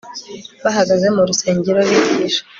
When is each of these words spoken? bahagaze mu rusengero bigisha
bahagaze 0.63 1.07
mu 1.15 1.21
rusengero 1.29 1.79
bigisha 1.89 2.41